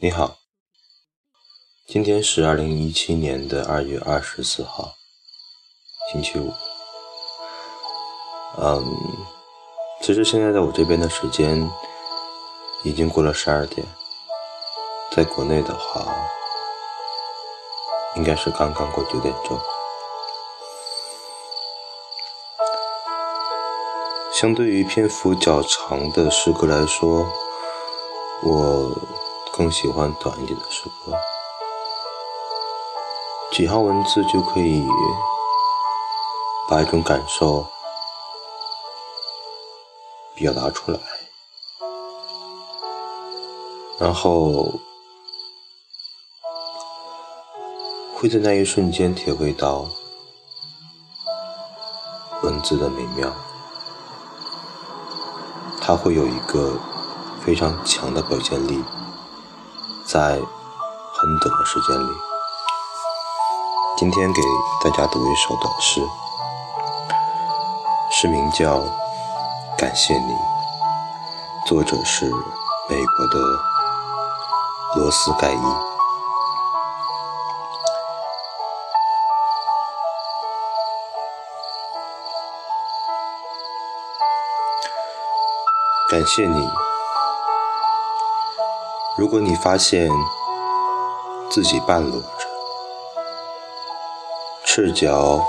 [0.00, 0.36] 你好，
[1.88, 4.94] 今天是二零一七年的二月二十四号，
[6.12, 6.54] 星期五。
[8.58, 8.96] 嗯，
[10.00, 11.68] 其实现在在我这边的时间
[12.84, 13.84] 已经过了十二点，
[15.10, 16.06] 在国内的话，
[18.14, 19.58] 应该是刚刚过九点钟。
[24.32, 27.28] 相对于篇幅较长的诗歌来说，
[28.44, 28.96] 我
[29.58, 31.12] 更喜欢短一点的诗歌，
[33.50, 34.86] 几行文字就可以
[36.68, 37.66] 把一种感受
[40.36, 41.00] 表达出来，
[43.98, 44.78] 然后
[48.14, 49.86] 会在那一瞬间体会到
[52.44, 53.32] 文字的美妙。
[55.80, 56.78] 它会有一个
[57.44, 58.84] 非常强的表现力，
[60.08, 62.08] 在很短的时间里。
[63.98, 64.40] 今天给
[64.82, 66.00] 大家读一首短诗，
[68.10, 68.78] 诗名叫
[69.76, 70.32] 《感谢你》，
[71.66, 72.24] 作者是
[72.88, 73.38] 美国的
[74.96, 75.60] 罗斯盖伊。
[86.10, 86.87] 感谢你。
[89.18, 90.08] 如果你发现
[91.50, 92.28] 自己半裸着，
[94.64, 95.44] 赤脚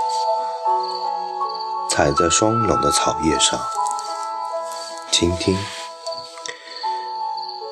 [1.88, 3.60] 踩在霜冷的草叶上，
[5.12, 5.56] 倾听，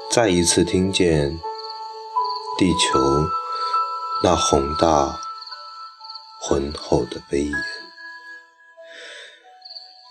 [0.09, 1.37] 再一次听见
[2.57, 3.01] 地球
[4.23, 5.19] 那宏大
[6.41, 7.53] 浑厚的威严。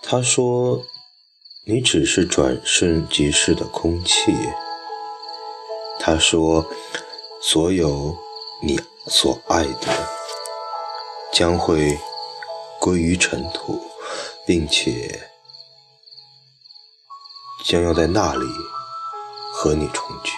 [0.02, 0.84] 他说。
[1.70, 4.32] 你只是转瞬即逝的空气。
[6.00, 6.64] 他说
[7.42, 8.16] ：“所有
[8.62, 10.08] 你所爱的
[11.32, 11.98] 将会
[12.80, 13.80] 归于尘土，
[14.46, 15.28] 并且
[17.64, 18.46] 将要在那里
[19.52, 20.32] 和你重聚。”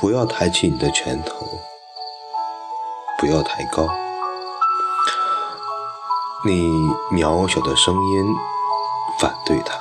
[0.00, 1.46] 不要抬起你的拳头，
[3.18, 3.86] 不要抬高。
[6.42, 6.70] 你
[7.12, 8.34] 渺小的声音
[9.18, 9.78] 反对他，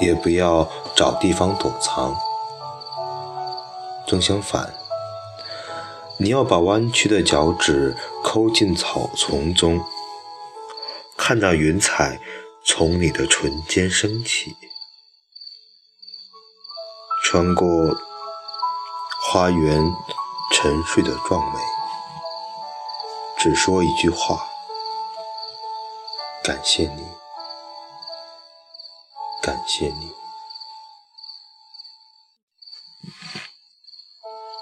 [0.00, 2.16] 也不要找地方躲藏。
[4.06, 4.74] 正相反，
[6.16, 9.80] 你要把弯曲的脚趾抠进草丛中，
[11.16, 12.18] 看着云彩
[12.64, 14.56] 从你的唇间升起，
[17.22, 17.66] 穿过
[19.22, 19.80] 花园
[20.52, 21.58] 沉睡的壮美，
[23.38, 24.44] 只说一句话。
[26.42, 27.06] 感谢你，
[29.40, 30.19] 感谢你。